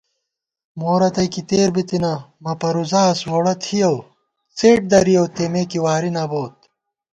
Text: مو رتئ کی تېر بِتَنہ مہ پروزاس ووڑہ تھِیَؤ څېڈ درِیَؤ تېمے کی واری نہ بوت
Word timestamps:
مو 0.79 0.91
رتئ 0.99 1.27
کی 1.33 1.41
تېر 1.49 1.67
بِتَنہ 1.75 2.13
مہ 2.43 2.53
پروزاس 2.59 3.17
ووڑہ 3.29 3.53
تھِیَؤ 3.63 3.97
څېڈ 4.57 4.79
درِیَؤ 4.91 5.25
تېمے 5.35 5.63
کی 5.69 5.79
واری 5.85 6.11
نہ 6.15 6.23
بوت 6.29 6.55